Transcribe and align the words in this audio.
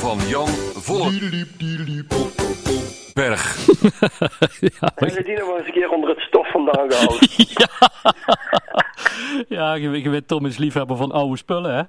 van 0.00 0.18
Jan 0.18 0.48
Vollenberg. 0.74 1.38
En 4.94 5.14
we 5.14 5.22
die 5.24 5.36
nog 5.38 5.46
wel 5.46 5.58
eens 5.58 5.66
een 5.66 5.72
keer 5.72 5.90
onder 5.90 6.10
het 6.10 6.20
stof 6.20 6.50
vandaan 6.50 6.92
gehouden. 6.92 7.28
Ja, 9.56 9.74
je, 9.74 10.02
je 10.02 10.10
weet 10.10 10.28
Tom 10.28 10.46
is 10.46 10.58
liefhebber 10.58 10.96
van 10.96 11.12
oude 11.12 11.36
spullen, 11.36 11.74
hè? 11.74 11.82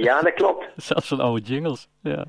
ja, 0.00 0.20
dat 0.20 0.34
klopt. 0.34 0.64
Zelfs 0.76 1.08
van 1.08 1.20
oude 1.20 1.40
jingles, 1.40 1.88
ja. 2.02 2.26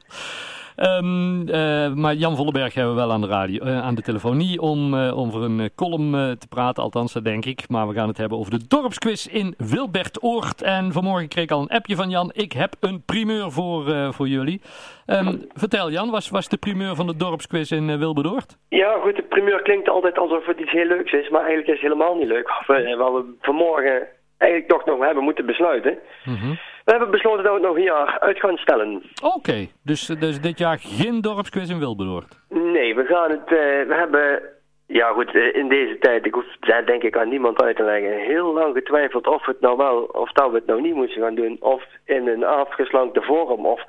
Ehm, 0.76 1.48
eh, 1.48 1.94
maar 1.94 2.14
Jan 2.14 2.36
Vollenberg 2.36 2.74
hebben 2.74 2.94
we 2.94 3.02
wel 3.02 3.12
aan 3.12 3.22
de, 3.22 3.28
radio, 3.28 3.64
eh, 3.64 3.82
aan 3.82 3.96
de 3.96 4.02
telefoon. 4.02 4.38
Niet 4.38 4.60
om 4.60 4.94
uh, 4.94 5.18
over 5.18 5.42
een 5.42 5.70
column 5.76 6.38
te 6.38 6.48
praten, 6.48 6.84
althans 6.84 7.14
dat 7.14 7.24
denk 7.24 7.46
ik. 7.46 7.70
Maar 7.70 7.88
we 7.88 7.94
gaan 7.94 8.08
het 8.08 8.18
hebben 8.18 8.38
over 8.38 8.52
de 8.52 8.68
dorpsquiz 8.68 9.26
in 9.26 9.56
Wilbertoord. 9.58 10.62
En 10.62 10.92
vanmorgen 10.92 11.28
kreeg 11.28 11.44
ik 11.44 11.52
al 11.52 11.62
een 11.62 11.78
appje 11.78 11.96
van 11.96 12.10
Jan. 12.10 12.32
Ik 12.34 12.52
heb 12.52 12.76
een 12.80 13.04
primeur 13.06 13.52
voor, 13.52 14.14
voor 14.14 14.28
jullie. 14.28 14.62
Um, 15.08 15.48
vertel 15.54 15.92
Jan, 15.92 16.12
was, 16.12 16.30
was 16.30 16.50
de 16.50 16.58
primeur 16.58 16.96
van 16.96 17.08
de 17.08 17.18
dorpsquiz 17.18 17.72
in 17.72 18.00
Wilbertoord? 18.00 18.58
Ja 18.70 19.00
goed, 19.02 19.16
de 19.16 19.24
primeur 19.24 19.62
klinkt 19.62 19.90
altijd 19.90 20.18
alsof 20.18 20.46
het 20.46 20.60
iets 20.60 20.72
heel 20.72 20.88
leuks 20.88 21.12
is. 21.12 21.30
Maar 21.30 21.42
eigenlijk 21.42 21.68
is 21.68 21.82
het 21.82 21.92
helemaal 21.92 22.16
niet 22.16 22.28
leuk. 22.28 22.48
Wat 22.48 22.78
we, 22.78 22.96
wat 22.96 23.14
we 23.14 23.36
vanmorgen 23.42 24.08
eigenlijk 24.38 24.72
toch 24.72 24.86
nog 24.86 25.06
hebben 25.06 25.24
moeten 25.24 25.46
besluiten. 25.46 25.98
Mm 26.26 26.58
we 26.86 26.92
hebben 26.92 27.12
besloten 27.12 27.44
dat 27.44 27.54
we 27.54 27.60
het 27.60 27.68
nog 27.68 27.76
een 27.76 27.84
jaar 27.84 28.20
uit 28.20 28.40
gaan 28.40 28.58
stellen. 28.58 29.04
Oké, 29.36 29.68
dus, 29.84 30.06
dus 30.06 30.42
dit 30.42 30.58
jaar 30.58 30.78
geen 30.80 31.22
dorpsquiz 31.22 31.70
in 31.70 31.80
Wilberdoord? 31.80 32.40
Nee, 32.50 32.96
we 32.96 33.06
gaan 33.06 33.30
het... 33.30 33.52
Uh, 33.52 33.88
we 33.88 33.94
hebben... 33.96 34.42
Ja 34.88 35.12
goed, 35.12 35.34
uh, 35.34 35.56
in 35.56 35.70
deze 35.70 35.98
tijd, 36.00 36.26
ik 36.26 36.34
hoef 36.34 36.46
daar 36.60 36.86
denk 36.86 37.04
ik 37.04 37.18
aan 37.18 37.30
niemand 37.30 37.62
uit 37.62 37.76
te 37.76 37.84
leggen, 37.84 38.18
heel 38.18 38.54
lang 38.54 38.74
getwijfeld 38.74 39.28
of 39.28 39.46
het 39.46 39.62
nou 39.62 39.78
wel, 39.78 40.04
of 40.04 40.32
dat 40.32 40.52
we 40.52 40.58
het 40.58 40.66
nou 40.66 40.82
niet 40.82 40.96
moesten 40.96 41.22
gaan 41.22 41.36
doen, 41.36 41.58
of 41.60 41.84
in 42.06 42.28
een 42.28 42.44
afgeslankte 42.44 43.22
vorm, 43.22 43.66
of... 43.66 43.82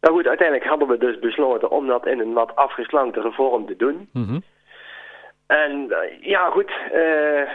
Nou 0.00 0.16
goed, 0.16 0.26
uiteindelijk 0.26 0.68
hadden 0.68 0.88
we 0.88 0.98
dus 0.98 1.18
besloten 1.18 1.70
om 1.70 1.86
dat 1.86 2.06
in 2.06 2.20
een 2.20 2.32
wat 2.32 2.56
afgeslanktere 2.56 3.32
vorm 3.32 3.66
te 3.66 3.76
doen. 3.76 4.08
Mm 4.12 4.24
-hmm. 4.24 4.42
En 5.46 5.86
uh, 5.90 5.96
ja 6.20 6.50
goed, 6.50 6.72
eh 6.92 7.50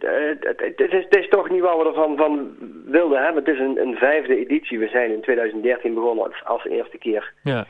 het, 0.00 0.40
het, 0.40 0.60
het, 0.60 0.92
is, 0.92 1.04
het, 1.04 1.16
is, 1.16 1.28
toch 1.28 1.50
niet 1.50 1.60
wat 1.60 1.76
we 1.76 1.88
ervan 1.88 2.16
van 2.16 2.56
wilden 2.86 3.22
hebben. 3.22 3.44
Het 3.44 3.54
is 3.54 3.60
een, 3.60 3.80
een, 3.80 3.96
vijfde 3.96 4.36
editie. 4.36 4.78
We 4.78 4.88
zijn 4.88 5.10
in 5.10 5.20
2013 5.20 5.94
begonnen 5.94 6.24
als, 6.24 6.44
als 6.44 6.64
eerste 6.64 6.98
keer. 6.98 7.32
Ja. 7.42 7.66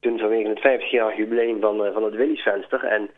Toen 0.00 0.18
vanwege 0.18 0.48
het 0.48 0.80
50-jarig 0.80 1.16
jubileum 1.16 1.60
van, 1.60 1.86
uh, 1.86 1.92
van 1.92 2.04
het 2.04 2.14
Willysvenster. 2.14 2.84
En 2.84 3.10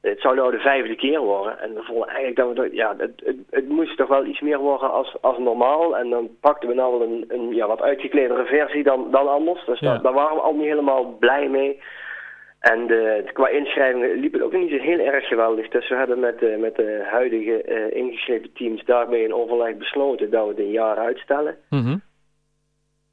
het 0.00 0.20
zou 0.20 0.34
nou 0.34 0.50
de 0.50 0.58
vijfde 0.58 0.94
keer 0.94 1.20
worden. 1.20 1.60
En 1.60 1.74
we 1.74 1.82
vonden 1.82 2.08
eigenlijk 2.08 2.36
dat 2.36 2.56
we... 2.56 2.74
Ja, 2.74 2.96
het, 3.50 3.68
moest 3.68 3.96
toch 3.96 4.08
wel 4.08 4.24
iets 4.24 4.40
meer 4.40 4.58
worden 4.58 4.92
als, 4.92 5.16
als 5.20 5.38
normaal. 5.38 5.96
En 5.96 6.10
dan 6.10 6.28
pakten 6.40 6.68
we 6.68 6.74
nou 6.74 6.98
wel 6.98 7.08
een, 7.08 7.24
een 7.28 7.54
ja, 7.54 7.66
wat 7.66 7.82
uitgekledere 7.82 8.44
versie 8.44 8.82
dan, 8.82 9.10
dan 9.10 9.28
anders. 9.28 9.64
Dus 9.64 9.80
ja. 9.80 9.90
daar, 9.90 10.02
daar 10.02 10.12
waren 10.12 10.36
we 10.36 10.42
al 10.42 10.54
niet 10.54 10.66
helemaal 10.66 11.16
blij 11.18 11.48
mee. 11.48 11.80
En 12.72 12.86
de, 12.86 13.24
qua 13.32 13.48
inschrijvingen 13.48 14.20
liep 14.20 14.32
het 14.32 14.42
ook 14.42 14.52
niet 14.52 14.70
zo 14.70 14.76
heel 14.76 14.98
erg 14.98 15.28
geweldig. 15.28 15.68
Dus 15.68 15.88
we 15.88 15.94
hebben 15.94 16.20
met, 16.20 16.42
uh, 16.42 16.56
met 16.58 16.76
de 16.76 17.04
huidige 17.10 17.64
uh, 17.68 17.96
ingeschreven 18.02 18.52
teams 18.52 18.84
daarbij 18.84 19.22
in 19.22 19.34
overleg 19.34 19.76
besloten 19.76 20.30
dat 20.30 20.42
we 20.42 20.48
het 20.48 20.58
een 20.58 20.70
jaar 20.70 20.96
uitstellen. 20.96 21.56
Mm 21.70 21.82
-hmm. 21.82 22.02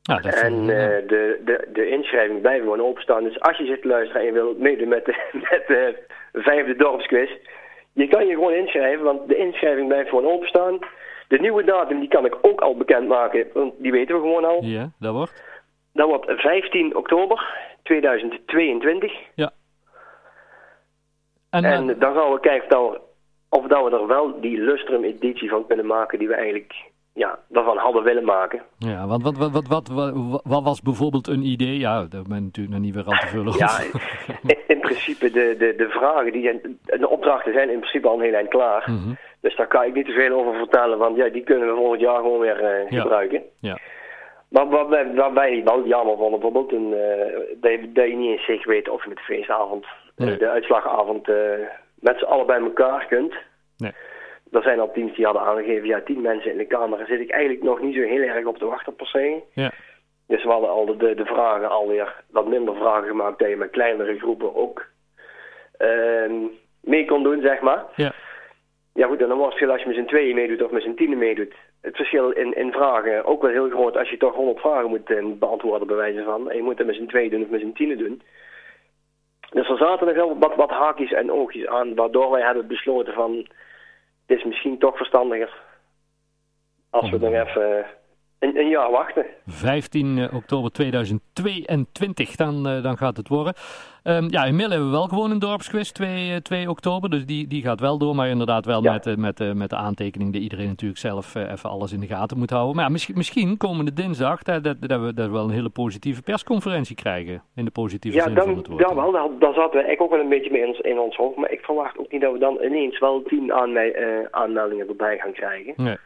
ja, 0.02 0.20
dat 0.20 0.34
en 0.34 0.54
uh, 0.54 0.68
de, 0.68 1.42
de, 1.46 1.68
de 1.74 1.90
inschrijving 1.90 2.42
blijven 2.42 2.64
gewoon 2.64 2.88
openstaan. 2.88 3.24
Dus 3.24 3.40
als 3.40 3.58
je 3.58 3.66
zit 3.66 3.82
te 3.82 3.88
luisteren 3.88 4.22
en 4.22 4.28
je 4.28 4.34
wilt 4.34 4.60
meedoen 4.60 4.88
met 4.88 5.06
de, 5.06 5.16
met 5.50 5.64
de 5.68 5.98
vijfde 6.34 6.76
dorpsquiz, 6.76 7.30
je 7.94 8.08
kan 8.08 8.28
je 8.28 8.34
gewoon 8.34 8.54
inschrijven, 8.54 9.04
want 9.04 9.28
de 9.28 9.38
inschrijving 9.38 9.88
blijft 9.88 10.10
gewoon 10.10 10.32
openstaan. 10.32 10.80
De 11.28 11.40
nieuwe 11.40 11.64
datum 11.64 12.00
die 12.00 12.10
kan 12.10 12.26
ik 12.26 12.38
ook 12.42 12.62
al 12.62 12.78
bekendmaken, 12.78 13.48
want 13.54 13.74
die 13.78 13.92
weten 13.92 14.16
we 14.16 14.22
gewoon 14.22 14.46
al. 14.46 14.64
Ja, 14.64 14.90
dat 15.00 15.14
wordt? 15.14 15.51
Dat 15.94 16.08
wordt 16.08 16.42
15 16.42 16.96
oktober 16.96 17.56
2022. 17.84 19.14
Ja. 19.36 19.52
En, 21.50 21.64
en 21.64 22.00
dan 22.00 22.14
gaan 22.16 22.32
we 22.32 22.40
kijken 22.40 23.02
of 23.50 23.68
dat 23.68 23.84
we 23.84 23.98
er 23.98 24.08
wel 24.08 24.42
die 24.42 24.58
Lustrum-editie 24.58 25.50
van 25.50 25.68
kunnen 25.68 25.86
maken 25.86 26.20
die 26.20 26.28
we 26.28 26.36
eigenlijk 26.36 26.74
ja, 27.14 27.40
daarvan 27.48 27.78
hadden 27.78 28.04
willen 28.04 28.24
maken. 28.24 28.62
Ja, 28.78 29.08
want 29.08 29.24
wat, 29.24 29.38
wat, 29.38 29.68
wat, 29.68 29.88
wat, 30.44 30.64
was 30.64 30.82
bijvoorbeeld 30.82 31.28
een 31.28 31.44
idee? 31.44 31.78
Ja, 31.78 32.06
dat 32.10 32.28
ben 32.28 32.44
natuurlijk 32.44 32.76
nog 32.76 32.84
niet 32.84 32.96
weer 32.96 33.06
al 33.06 33.20
te 33.20 33.28
vullen. 33.28 33.54
ja, 33.58 33.80
in, 34.42 34.58
in, 34.76 34.80
principe 34.80 35.32
de, 35.32 35.56
de, 35.58 35.74
de 35.78 35.90
vragen, 35.90 36.32
die, 36.32 36.62
de 36.84 37.10
opdrachten 37.10 37.54
zijn 37.54 37.70
in 37.70 37.80
principe 37.80 38.08
al 38.08 38.16
een 38.16 38.22
heel 38.22 38.34
eind 38.34 38.50
klaar. 38.50 38.84
-hmm. 38.86 39.18
Dus 39.42 39.56
daar 39.56 39.68
kan 39.68 39.84
ik 39.84 39.94
niet 39.94 40.06
te 40.06 40.12
veel 40.12 40.40
over 40.40 40.54
vertellen, 40.54 40.98
want 40.98 41.16
ja, 41.16 41.30
die 41.30 41.44
kunnen 41.44 41.68
we 41.68 41.76
volgend 41.76 42.02
jaar 42.02 42.16
gewoon 42.16 42.40
weer 42.40 42.88
uh, 42.90 43.02
gebruiken. 43.02 43.44
Ja. 43.60 43.78
Maar 44.52 44.70
waarbij, 44.70 45.14
waarbij 45.14 45.64
wel 45.64 45.88
jammer 45.88 46.18
vonden, 46.18 46.40
bijvoorbeeld, 46.40 46.72
een, 46.72 46.92
uh, 46.92 47.86
dat, 47.94 48.08
je, 48.08 48.16
niet 48.16 48.32
eens 48.32 48.46
zeker 48.46 48.70
weet 48.70 48.90
of 48.90 49.04
je 49.04 49.10
met 49.10 49.18
de 49.18 49.24
feestavond, 49.24 49.86
nee. 50.16 50.38
de 50.38 50.50
uitslagavond, 50.50 51.30
uh, 51.30 51.36
met 52.00 52.18
z'n 52.18 52.26
allen 52.26 52.46
bij 52.46 52.60
elkaar 52.60 53.06
kunt. 53.06 53.34
Nee. 53.78 53.92
Er 54.52 54.62
zijn 54.62 54.80
al 54.80 54.92
teams 54.92 55.16
die 55.16 55.26
hadden 55.26 55.44
aangegeven, 55.44 55.88
ja, 55.88 56.02
tien 56.02 56.22
mensen 56.22 56.52
in 56.52 56.58
de 56.58 56.66
kamer, 56.66 56.98
daar 56.98 57.08
zit 57.08 57.20
ik 57.20 57.30
eigenlijk 57.30 57.64
nog 57.64 57.82
niet 57.82 57.96
zo 57.96 58.02
heel 58.02 58.22
erg 58.22 58.46
op 58.46 58.58
te 58.58 58.66
wachten 58.66 58.96
per 58.96 59.08
se. 59.08 59.42
Ja. 59.54 59.72
Dus 60.28 60.44
we 60.44 60.50
hadden 60.50 60.70
al 60.70 60.86
de, 60.86 60.98
de, 60.98 61.16
de 61.16 61.26
vragen 61.26 61.70
alweer 61.70 62.24
wat 62.32 62.48
minder 62.48 62.76
vragen 62.76 63.08
gemaakt, 63.08 63.40
dat 63.40 63.50
je 63.50 63.58
met 63.58 63.70
kleinere 63.70 64.20
groepen 64.20 64.56
ook 64.56 64.86
uh, 65.80 66.32
mee 66.82 67.06
kon 67.06 67.24
doen, 67.24 67.42
zeg 67.42 67.62
maar. 67.62 67.86
Ja. 67.96 68.14
Ja 68.94 69.08
goed, 69.08 69.22
en 69.22 69.28
dan 69.28 69.38
was 69.38 69.60
het 69.60 69.70
als 69.70 69.82
je 69.82 69.88
met 69.88 69.96
z'n 69.96 70.06
tweeën 70.06 70.36
meedoet 70.36 70.64
of 70.64 70.72
met 70.72 70.84
z'n 70.84 70.94
tienen 70.94 71.18
meedoet. 71.18 71.54
Het 71.82 71.96
verschil 71.96 72.32
in, 72.32 72.54
in 72.54 72.72
vragen 72.72 73.26
ook 73.26 73.42
wel 73.42 73.52
heel 73.52 73.70
groot 73.70 73.98
als 73.98 74.10
je 74.10 74.18
toch 74.18 74.36
honderd 74.36 74.60
vragen 74.60 74.90
moet 74.90 75.10
uh, 75.10 75.26
beantwoorden 75.34 75.88
bij 75.88 75.96
wijze 75.96 76.24
van. 76.24 76.50
En 76.50 76.56
je 76.56 76.64
moet 76.64 76.78
het 76.78 76.88
met 76.88 76.96
z'n 76.96 77.06
tweeën 77.06 77.30
doen 77.30 77.44
of 77.44 77.50
met 77.50 77.62
z'n 77.62 77.72
tienen 77.72 77.98
doen. 77.98 78.22
Dus 79.50 79.70
er 79.70 79.78
zaten 79.78 80.06
nog 80.06 80.16
wel 80.16 80.38
wat, 80.40 80.56
wat 80.56 80.70
haakjes 80.70 81.12
en 81.12 81.32
oogjes 81.32 81.68
aan, 81.68 81.96
waardoor 81.96 82.32
wij 82.32 82.42
hebben 82.42 82.68
besloten 82.68 83.14
van... 83.14 83.48
Het 84.28 84.38
is 84.38 84.44
misschien 84.44 84.78
toch 84.78 84.98
verstandiger 84.98 85.62
als 86.90 87.10
we 87.10 87.18
nog 87.18 87.34
even 87.34 87.86
een, 88.42 88.60
een, 88.60 88.70
jaar 88.70 88.92
wachten. 88.92 89.26
15 89.48 90.30
oktober 90.34 90.72
2022, 90.72 92.36
dan, 92.36 92.68
uh, 92.68 92.84
dan 92.84 92.98
gaat 92.98 93.18
het 93.18 93.28
worden. 93.28 93.54
Um, 94.04 94.30
ja, 94.30 94.44
in 94.44 94.56
Mil 94.56 94.70
hebben 94.70 94.88
we 94.88 94.94
wel 94.94 95.08
gewoon 95.08 95.32
een 95.32 95.40
dorpsquiz, 95.40 95.92
2, 95.92 96.42
2 96.42 96.70
oktober. 96.70 97.10
Dus 97.10 97.26
die, 97.26 97.48
die 97.48 97.62
gaat 97.62 97.80
wel 97.80 97.98
door, 97.98 98.16
maar 98.16 98.28
inderdaad 98.28 98.66
wel 98.66 98.84
ja. 98.84 98.92
met, 98.92 99.18
met, 99.18 99.56
met 99.56 99.70
de 99.70 99.76
aantekening 99.76 100.34
dat 100.34 100.42
iedereen 100.42 100.68
natuurlijk 100.68 101.00
zelf 101.00 101.36
even 101.36 101.70
alles 101.70 101.92
in 101.92 102.00
de 102.00 102.08
gaten 102.08 102.38
moet 102.38 102.50
houden. 102.50 102.76
Maar 102.76 102.86
ja, 102.86 102.92
misschien, 102.92 103.16
misschien 103.18 103.58
komende 103.58 103.94
dinsdag 103.94 104.44
dat, 104.44 104.64
dat, 104.64 104.78
dat, 104.82 105.02
we, 105.02 105.14
dat 105.14 105.26
we 105.26 105.32
wel 105.32 105.44
een 105.44 105.50
hele 105.50 105.70
positieve 105.70 106.22
persconferentie 106.22 106.96
krijgen. 106.96 107.44
In 107.56 107.66
de 107.66 107.72
positieve 107.72 108.18
ja, 108.18 108.24
zin 108.24 108.34
dan, 108.34 108.46
van 108.46 108.58
het 108.58 108.68
woord. 108.68 108.90
Ja, 108.90 108.96
wel, 108.96 109.12
daar, 109.12 109.30
daar 109.40 109.54
zaten 109.54 109.80
we 109.80 109.86
eigenlijk 109.86 110.02
ook 110.02 110.12
wel 110.12 110.20
een 110.20 110.30
beetje 110.30 110.52
mee 110.52 110.62
in 110.62 110.68
ons, 110.68 110.80
in 110.80 111.00
ons 111.00 111.16
hoofd. 111.16 111.38
Maar 111.38 111.52
ik 111.52 111.62
verwacht 111.62 111.98
ook 111.98 112.12
niet 112.12 112.22
dat 112.22 112.34
we 112.34 112.40
dan 112.40 112.58
ineens 112.62 113.00
wel 113.00 113.22
tien 113.22 113.54
aanme 113.54 114.28
aanmeldingen 114.32 114.88
erbij 114.88 115.18
gaan 115.18 115.34
krijgen. 115.34 115.74
Nee. 115.78 115.98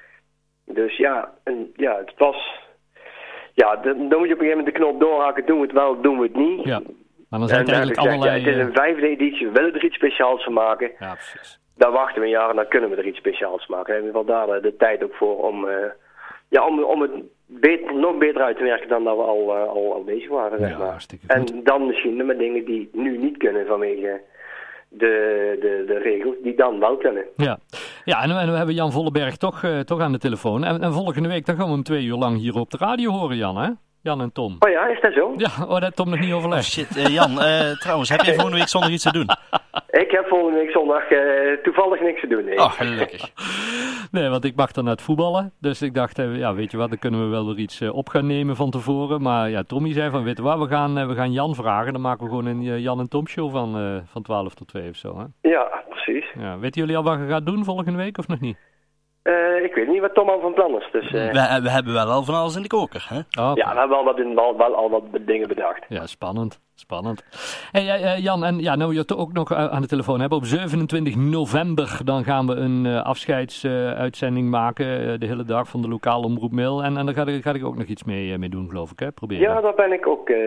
Dus 0.66 0.98
ja, 0.98 1.34
en, 1.44 1.72
ja, 1.76 1.98
het 1.98 2.14
was... 2.18 2.64
Ja, 3.54 3.76
dan, 3.76 4.10
dan 4.10 4.20
moet 4.20 4.28
je 4.28 4.34
op 4.34 4.40
een 4.42 4.46
gegeven 4.46 4.58
moment 4.58 4.66
de 4.66 4.82
knop 4.82 5.00
doorhaken. 5.00 5.46
Doen 5.46 5.60
we 5.60 5.64
het 5.64 5.76
wel, 5.76 6.02
doen 6.02 6.18
we 6.18 6.24
het 6.24 6.36
niet. 6.36 6.64
Ja, 6.64 6.82
maar 7.30 7.40
dan 7.40 7.48
zijn 7.48 7.62
het 7.62 7.70
eigenlijk 7.70 8.00
gezegd, 8.00 8.16
allerlei... 8.16 8.42
Ja, 8.42 8.48
het 8.48 8.58
is 8.58 8.66
een 8.66 8.74
vijfde 8.74 9.08
editie, 9.08 9.48
we 9.48 9.54
willen 9.54 9.74
er 9.74 9.84
iets 9.84 9.96
speciaals 9.96 10.44
van 10.44 10.54
maken. 10.54 10.92
Ja, 11.00 11.14
precies. 11.14 11.60
Dan 11.78 11.92
wachten 11.92 12.22
we 12.22 12.28
een 12.28 12.34
jaar 12.34 12.50
en 12.50 12.56
dan 12.56 12.68
kunnen 12.68 12.90
we 12.90 12.96
er 12.96 13.06
iets 13.06 13.18
speciaals 13.18 13.68
maken. 13.68 13.94
En 13.94 14.00
we 14.00 14.06
hebben 14.06 14.26
daar 14.26 14.62
de 14.62 14.76
tijd 14.76 15.04
ook 15.04 15.14
voor 15.14 15.44
om, 15.44 15.66
uh, 15.66 15.76
ja, 16.50 16.66
om, 16.66 16.84
om 16.84 17.02
het 17.02 17.12
beter, 17.46 17.96
nog 17.96 18.18
beter 18.18 18.42
uit 18.42 18.58
te 18.58 18.64
werken 18.64 18.88
dan 18.88 19.04
dat 19.04 19.16
we 19.16 19.22
al, 19.22 19.56
uh, 19.56 19.68
al, 19.68 19.94
al 19.94 20.04
bezig 20.04 20.30
waren. 20.30 20.60
Zeg 20.60 20.70
ja, 20.70 20.78
maar. 20.78 20.88
hartstikke 20.88 21.26
En 21.28 21.64
dan 21.64 21.86
misschien 21.86 22.26
met 22.26 22.40
dingen 22.40 22.66
die 22.66 22.90
nu 22.92 23.18
niet 23.18 23.38
kunnen 23.38 23.66
vanwege 23.66 24.22
de, 24.98 25.58
de, 25.62 25.84
de 25.88 26.00
regels, 26.00 26.36
die 26.44 26.56
dan 26.56 26.80
wel 26.80 26.98
kunnen. 26.98 27.24
Ja, 27.36 27.58
ja 28.04 28.22
en, 28.24 28.32
en 28.32 28.52
we 28.52 28.58
hebben 28.58 28.76
Jan 28.76 28.92
Volleberg 28.92 29.38
toch, 29.38 29.64
uh, 29.64 29.80
toch 29.80 30.00
aan 30.00 30.12
de 30.12 30.18
telefoon. 30.18 30.64
En, 30.64 30.82
en, 30.82 30.94
volgende 30.94 31.30
week 31.30 31.46
dan 31.46 31.56
gaan 31.56 31.66
we 31.66 31.72
hem 31.72 31.84
twee 31.84 32.06
uur 32.06 32.18
lang 32.18 32.38
hier 32.38 32.56
op 32.56 32.72
de 32.72 32.78
radio 32.78 33.12
horen, 33.12 33.38
Jan, 33.38 33.58
hè? 33.58 33.70
Jan 34.02 34.22
en 34.22 34.32
Tom. 34.32 34.56
Oh 34.60 34.70
ja, 34.70 34.88
is 34.88 35.02
dat 35.02 35.14
zo? 35.14 35.34
Ja, 35.38 35.50
oh, 35.64 35.70
dat 35.70 35.82
heeft 35.82 35.96
Tom 35.96 36.10
nog 36.10 36.20
niet 36.20 36.34
overlegd. 36.34 36.64
Oh 36.64 36.70
shit, 36.70 36.98
uh, 36.98 37.08
Jan, 37.08 37.32
uh, 37.32 37.72
trouwens, 37.72 38.10
heb 38.10 38.22
jij 38.22 38.34
volgende 38.40 38.58
week 38.58 38.68
zondag 38.68 38.90
iets 38.90 39.04
te 39.04 39.12
doen? 39.12 39.28
Ik 40.02 40.12
heb 40.12 40.28
volgende 40.28 40.60
week 40.60 40.72
zondag 40.72 41.12
uh, 41.12 41.58
toevallig 41.64 42.02
niks 42.02 42.22
te 42.22 42.28
doen. 42.28 42.46
Nee. 42.46 42.58
Oh, 42.58 42.72
gelukkig. 42.72 43.32
nee, 44.12 44.30
want 44.30 44.46
ik 44.46 44.56
mag 44.56 44.72
dan 44.72 44.84
net 44.84 45.02
voetballen. 45.02 45.52
Dus 45.62 45.82
ik 45.82 45.94
dacht, 45.94 46.18
ja, 46.18 46.54
weet 46.54 46.72
je 46.72 46.78
wat, 46.78 46.90
dan 46.90 47.00
kunnen 47.00 47.24
we 47.24 47.28
wel 47.28 47.50
er 47.50 47.58
iets 47.58 47.82
op 47.82 48.10
gaan 48.10 48.28
nemen 48.28 48.56
van 48.56 48.70
tevoren. 48.70 49.22
Maar 49.22 49.50
ja, 49.50 49.64
Tommy 49.64 49.94
zei 49.94 50.10
van, 50.10 50.24
weet 50.24 50.38
je 50.38 50.44
wat, 50.44 50.60
we 50.60 50.68
gaan, 50.68 51.08
we 51.08 51.16
gaan 51.16 51.32
Jan 51.32 51.56
vragen. 51.56 51.94
Dan 51.94 52.02
maken 52.02 52.24
we 52.24 52.30
gewoon 52.30 52.46
een 52.46 52.82
Jan 52.82 53.00
en 53.00 53.10
Tom 53.10 53.28
show 53.28 53.52
van, 53.52 54.02
van 54.12 54.22
12 54.22 54.54
tot 54.54 54.68
2 54.68 54.90
of 54.90 54.96
zo, 54.96 55.18
hè? 55.18 55.50
Ja, 55.50 55.84
precies. 55.90 56.26
Ja, 56.40 56.60
weten 56.60 56.82
jullie 56.82 56.98
al 56.98 57.04
wat 57.04 57.20
je 57.20 57.28
gaat 57.28 57.46
doen 57.46 57.64
volgende 57.64 57.98
week 57.98 58.18
of 58.18 58.28
nog 58.28 58.40
niet? 58.40 58.58
Uh, 59.28 59.64
ik 59.64 59.76
weet 59.76 59.88
niet 59.88 60.02
wat 60.02 60.14
Tom 60.14 60.30
al 60.30 60.40
van 60.40 60.54
plan 60.54 60.76
is. 60.82 60.88
Dus, 60.92 61.06
eh, 61.12 61.32
We, 61.32 61.60
we 61.62 61.70
hebben 61.70 61.94
wel 61.94 62.08
al 62.12 62.24
van 62.24 62.36
alles 62.36 62.56
in 62.56 62.62
de 62.62 62.68
koker, 62.68 63.06
hè? 63.10 63.18
Oh, 63.44 63.52
ja, 63.56 63.74
we 63.74 63.80
hebben 63.80 63.98
al 63.98 64.04
wat, 64.04 64.20
in, 64.20 64.36
wel, 64.36 64.58
wel 64.58 64.76
al 64.76 64.90
wat 64.90 65.04
dingen 65.22 65.48
bedacht. 65.48 65.86
Ja, 65.90 66.06
spannend. 66.08 66.60
Spannend. 66.76 67.24
Hey, 67.72 67.88
eh, 67.90 68.14
eh, 68.14 68.24
Jan, 68.24 68.44
en 68.44 68.60
ja, 68.60 68.76
nou 68.76 68.94
je 68.94 69.00
het 69.00 69.16
ook 69.16 69.34
nog 69.34 69.52
eh, 69.52 69.66
aan 69.66 69.82
de 69.82 69.88
telefoon 69.88 70.20
hebben. 70.20 70.38
Op 70.38 70.46
27 70.46 71.16
november 71.16 72.00
dan 72.04 72.24
gaan 72.24 72.48
we 72.48 72.54
een 72.56 72.86
eh, 72.86 73.02
afscheidsuitzending 73.04 74.50
maken. 74.50 75.12
eh, 75.12 75.20
de 75.20 75.26
hele 75.26 75.44
dag 75.44 75.68
van 75.68 75.82
de 75.82 75.88
lokale 75.88 76.26
omroep 76.26 76.52
Mail. 76.52 76.84
En, 76.84 76.98
en 76.98 77.06
daar 77.06 77.16
ga 77.16 77.26
ik, 77.26 77.44
ga 77.44 77.54
ik 77.54 77.66
ook 77.66 77.78
nog 77.78 77.86
iets 77.88 78.04
mee, 78.04 78.32
eh, 78.34 78.38
mee 78.40 78.50
doen, 78.50 78.70
geloof 78.70 78.92
ik. 78.92 79.00
Hè? 79.00 79.12
Proberen. 79.12 79.44
Ja, 79.44 79.62
daar 79.62 79.76
ben 79.76 79.92
ik 79.92 80.08
ook 80.08 80.30
eh, 80.30 80.38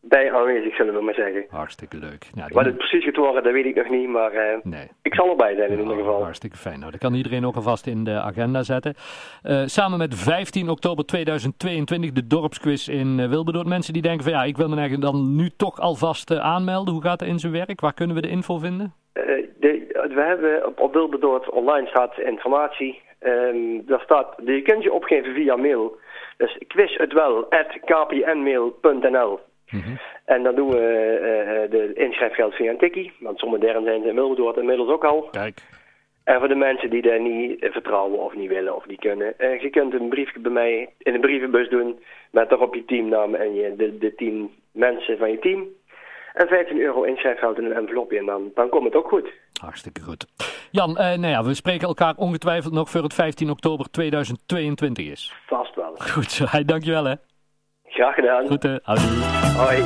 bij 0.00 0.32
aanwezig, 0.32 0.74
zullen 0.74 0.94
we 0.94 1.00
maar 1.00 1.14
zeggen. 1.14 1.44
Hartstikke 1.48 1.96
leuk. 1.96 2.26
Ja, 2.34 2.48
Wat 2.48 2.64
het 2.64 2.76
precies 2.76 3.04
gaat 3.04 3.16
worden, 3.16 3.42
dat 3.42 3.52
weet 3.52 3.64
ik 3.66 3.74
nog 3.74 3.88
niet, 3.88 4.08
maar 4.08 4.32
eh, 4.32 4.58
Nee. 4.62 4.88
ik 5.02 5.14
zal 5.14 5.30
erbij 5.30 5.54
zijn 5.54 5.70
in 5.70 5.78
ieder 5.78 5.96
geval. 5.96 6.22
Hartstikke 6.22 6.56
fijn. 6.56 6.78
Nou, 6.78 6.90
dat 6.90 7.00
kan 7.00 7.14
iedereen 7.14 7.46
ook 7.46 7.56
alvast 7.56 7.86
in 7.86 8.04
de 8.04 8.20
agenda 8.20 8.62
zetten. 8.62 8.94
Eh, 9.42 9.62
samen 9.64 9.98
met 9.98 10.14
15 10.14 10.68
oktober 10.68 11.04
2022 11.06 12.12
de 12.12 12.26
dorpsquiz 12.26 12.88
in 12.88 13.18
uh, 13.18 13.28
Wilberdoord. 13.28 13.66
Mensen 13.66 13.92
die 13.92 14.02
denken 14.02 14.22
van 14.24 14.32
ja, 14.32 14.42
ik 14.44 14.56
wil 14.56 14.68
me 14.68 14.76
eigenlijk 14.76 15.12
dan 15.12 15.36
nu 15.36 15.50
toch 15.56 15.78
alvast 15.80 16.30
eh, 16.30 16.38
aanmelden. 16.38 16.94
Hoe 16.94 17.02
gaat 17.02 17.18
dat 17.18 17.28
in 17.28 17.38
zijn 17.38 17.52
werk? 17.52 17.80
Waar 17.80 17.94
kunnen 17.94 18.16
we 18.16 18.22
de 18.22 18.28
info 18.28 18.58
vinden? 18.58 18.94
Eh, 19.12 19.24
de, 19.60 19.86
we 20.14 20.20
hebben 20.20 20.66
op, 20.66 20.80
op 20.80 20.92
Wilberdoord 20.92 21.50
online 21.50 21.86
staat 21.86 22.18
informatie. 22.18 23.00
Ehm, 23.18 23.56
daar 23.86 24.00
staat, 24.00 24.34
je 24.44 24.62
kunt 24.62 24.82
je 24.82 24.92
opgeven 24.92 25.34
via 25.34 25.56
mail. 25.56 25.98
Dus 26.36 26.58
quiz 26.66 26.96
het 26.96 27.12
wel, 27.12 27.48
kpnmail.nl. 27.84 29.40
En 30.24 30.42
dan 30.42 30.54
doen 30.54 30.68
we 30.68 30.76
eh, 30.76 31.70
de 31.70 31.92
inschrijfgeld 31.94 32.54
via 32.54 32.70
een 32.70 32.78
tikkie. 32.78 33.12
Want 33.18 33.38
sommige 33.38 33.64
derden 33.64 33.84
zijn 33.84 34.02
ze 34.02 34.08
in 34.08 34.14
Wilberdoord 34.14 34.56
inmiddels 34.56 34.88
ook 34.88 35.04
al. 35.04 35.28
Kijk. 35.30 35.60
En 36.24 36.38
voor 36.38 36.48
de 36.48 36.54
mensen 36.54 36.90
die 36.90 37.02
daar 37.02 37.20
niet 37.20 37.62
eh, 37.62 37.72
vertrouwen 37.72 38.18
of 38.18 38.34
niet 38.34 38.48
willen 38.48 38.76
of 38.76 38.86
niet 38.86 39.00
kunnen. 39.00 39.34
je 39.38 39.70
kunt 39.70 39.94
een 39.94 40.08
briefje 40.08 40.40
bij 40.40 40.52
mij 40.52 40.88
in 40.98 41.14
een 41.14 41.20
brievenbus 41.20 41.68
doen. 41.68 41.98
Met 42.30 42.48
daarop 42.48 42.74
je 42.74 42.84
teamnaam 42.84 43.34
en 43.34 43.54
je, 43.54 43.76
de, 43.76 43.98
de 43.98 44.14
tien 44.14 44.50
mensen 44.72 45.18
van 45.18 45.30
je 45.30 45.38
team. 45.38 45.66
En 46.34 46.48
15 46.48 46.80
euro 46.80 47.02
inschrijfgeld 47.02 47.58
in 47.58 47.64
een 47.64 47.76
envelopje. 47.76 48.18
En 48.18 48.26
dan, 48.26 48.50
dan 48.54 48.68
komt 48.68 48.84
het 48.84 48.94
ook 48.94 49.08
goed. 49.08 49.28
Hartstikke 49.60 50.00
goed. 50.00 50.26
Jan, 50.70 50.96
eh, 50.96 51.04
nou 51.04 51.26
ja, 51.26 51.44
we 51.44 51.54
spreken 51.54 51.88
elkaar 51.88 52.14
ongetwijfeld 52.16 52.72
nog 52.72 52.90
voor 52.90 53.02
het 53.02 53.14
15 53.14 53.50
oktober 53.50 53.90
2022 53.90 55.10
is. 55.10 55.34
Vast 55.46 55.74
wel. 55.74 55.94
Goed 55.96 56.30
zo. 56.30 56.44
Dankjewel 56.64 57.04
hè. 57.04 57.14
Graag 57.90 58.14
gedaan. 58.14 58.46
Goed 58.46 58.62
hè. 58.62 58.76
Houdoe. 58.82 59.06
Hoi. 59.56 59.82